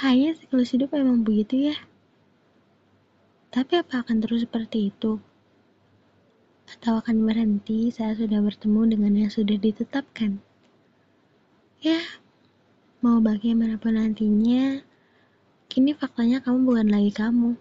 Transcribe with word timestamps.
Kayaknya 0.00 0.32
siklus 0.32 0.72
hidup 0.72 0.96
emang 0.96 1.20
begitu 1.20 1.68
ya. 1.68 1.76
Tapi 3.52 3.84
apa 3.84 4.00
akan 4.00 4.24
terus 4.24 4.48
seperti 4.48 4.88
itu? 4.88 5.20
Atau 6.72 7.04
akan 7.04 7.28
berhenti 7.28 7.92
saat 7.92 8.16
sudah 8.16 8.40
bertemu 8.40 8.96
dengan 8.96 9.12
yang 9.20 9.28
sudah 9.28 9.60
ditetapkan? 9.60 10.40
Ya, 11.84 12.00
mau 13.04 13.20
bagaimanapun 13.20 14.00
nantinya, 14.00 14.80
kini 15.68 15.92
faktanya 15.92 16.40
kamu 16.40 16.64
bukan 16.64 16.88
lagi 16.88 17.12
kamu. 17.12 17.60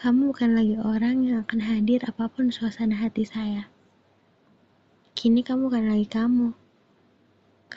Kamu 0.00 0.32
bukan 0.32 0.56
lagi 0.56 0.80
orang 0.80 1.28
yang 1.28 1.44
akan 1.44 1.60
hadir 1.60 2.08
apa 2.08 2.32
pun 2.32 2.48
suasana 2.48 2.96
hati 3.04 3.28
saya. 3.28 3.68
Kini 5.12 5.44
kamu 5.44 5.68
bukan 5.68 5.92
lagi 5.92 6.08
kamu. 6.08 6.56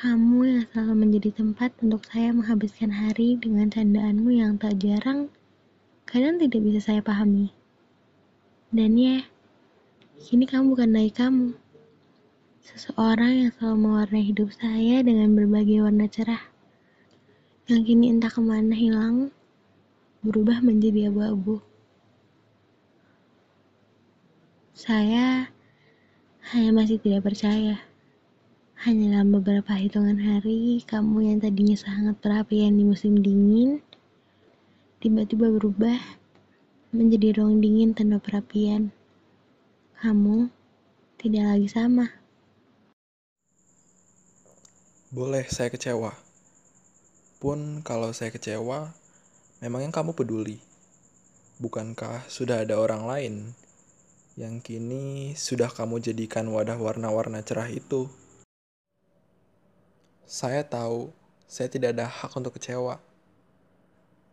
Kamu 0.02 0.50
yang 0.50 0.66
selalu 0.74 0.94
menjadi 0.98 1.30
tempat 1.30 1.78
untuk 1.86 2.02
saya 2.10 2.34
menghabiskan 2.34 2.90
hari 2.90 3.38
dengan 3.38 3.70
candaanmu 3.70 4.34
yang 4.34 4.58
tak 4.58 4.82
jarang, 4.82 5.30
kadang 6.10 6.42
tidak 6.42 6.58
bisa 6.58 6.82
saya 6.82 7.06
pahami. 7.06 7.54
Dan 8.74 8.98
ya, 8.98 9.22
kini 10.26 10.50
kamu 10.50 10.74
bukan 10.74 10.90
lagi 10.90 11.14
kamu. 11.14 11.54
Seseorang 12.66 13.46
yang 13.46 13.50
selalu 13.54 13.78
mewarnai 13.78 14.26
hidup 14.26 14.50
saya 14.58 15.06
dengan 15.06 15.38
berbagai 15.38 15.86
warna 15.86 16.10
cerah. 16.10 16.50
Yang 17.70 17.94
kini 17.94 18.10
entah 18.10 18.34
ke 18.34 18.42
mana 18.42 18.74
hilang, 18.74 19.30
berubah 20.26 20.66
menjadi 20.66 21.14
abu-abu. 21.14 21.62
Saya 24.74 25.54
hanya 26.50 26.72
masih 26.74 26.98
tidak 26.98 27.22
percaya. 27.22 27.91
Hanya 28.82 29.14
dalam 29.14 29.30
beberapa 29.38 29.78
hitungan 29.78 30.18
hari, 30.18 30.82
kamu 30.90 31.30
yang 31.30 31.38
tadinya 31.38 31.78
sangat 31.78 32.18
perapian 32.18 32.74
di 32.74 32.82
musim 32.82 33.14
dingin, 33.22 33.78
tiba-tiba 34.98 35.54
berubah 35.54 36.02
menjadi 36.90 37.38
ruang 37.38 37.62
dingin 37.62 37.94
tanpa 37.94 38.18
perapian. 38.18 38.90
Kamu 40.02 40.50
tidak 41.22 41.46
lagi 41.46 41.70
sama. 41.70 42.10
Boleh 45.14 45.46
saya 45.46 45.70
kecewa. 45.70 46.18
Pun 47.38 47.86
kalau 47.86 48.10
saya 48.18 48.34
kecewa, 48.34 48.98
memangnya 49.62 49.94
kamu 49.94 50.18
peduli? 50.18 50.58
Bukankah 51.62 52.26
sudah 52.34 52.66
ada 52.66 52.82
orang 52.82 53.06
lain 53.06 53.54
yang 54.42 54.58
kini 54.58 55.38
sudah 55.38 55.70
kamu 55.70 56.02
jadikan 56.02 56.50
wadah 56.50 56.82
warna-warna 56.82 57.46
cerah 57.46 57.70
itu? 57.70 58.10
Saya 60.32 60.64
tahu 60.64 61.12
saya 61.44 61.68
tidak 61.68 61.92
ada 61.92 62.08
hak 62.08 62.32
untuk 62.40 62.56
kecewa. 62.56 63.04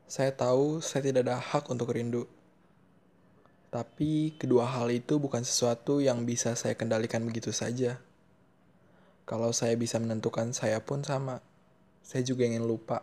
Saya 0.07 0.31
tahu 0.31 0.79
saya 0.79 1.11
tidak 1.11 1.27
ada 1.27 1.43
hak 1.43 1.67
untuk 1.75 1.91
rindu. 1.91 2.23
Tapi 3.75 4.31
kedua 4.39 4.63
hal 4.63 4.95
itu 4.95 5.19
bukan 5.19 5.43
sesuatu 5.43 5.99
yang 5.99 6.23
bisa 6.23 6.55
saya 6.55 6.79
kendalikan 6.79 7.27
begitu 7.27 7.51
saja. 7.51 7.99
Kalau 9.27 9.51
saya 9.51 9.75
bisa 9.75 9.99
menentukan, 9.99 10.55
saya 10.55 10.79
pun 10.79 11.03
sama. 11.03 11.43
Saya 12.07 12.23
juga 12.23 12.47
ingin 12.47 12.63
lupa. 12.63 13.03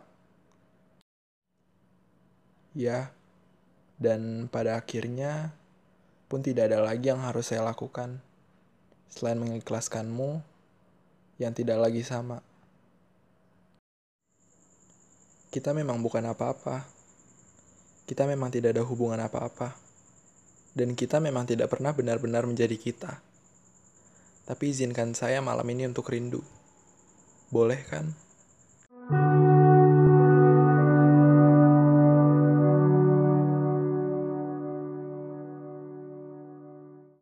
Ya, 2.72 3.12
dan 4.00 4.48
pada 4.48 4.80
akhirnya 4.80 5.52
pun 6.32 6.40
tidak 6.40 6.72
ada 6.72 6.80
lagi 6.80 7.12
yang 7.12 7.20
harus 7.20 7.52
saya 7.52 7.60
lakukan 7.60 8.24
selain 9.12 9.36
mengikhlaskanmu 9.36 10.40
yang 11.36 11.52
tidak 11.52 11.76
lagi 11.76 12.00
sama. 12.00 12.45
Kita 15.56 15.72
memang 15.72 16.04
bukan 16.04 16.20
apa-apa. 16.28 16.84
Kita 18.04 18.28
memang 18.28 18.52
tidak 18.52 18.76
ada 18.76 18.84
hubungan 18.84 19.16
apa-apa. 19.24 19.72
Dan 20.76 20.92
kita 20.92 21.16
memang 21.16 21.48
tidak 21.48 21.72
pernah 21.72 21.96
benar-benar 21.96 22.44
menjadi 22.44 22.76
kita. 22.76 23.24
Tapi 24.44 24.64
izinkan 24.68 25.16
saya 25.16 25.40
malam 25.40 25.64
ini 25.72 25.88
untuk 25.88 26.12
rindu. 26.12 26.44
Boleh 27.48 27.80
kan? 27.88 28.12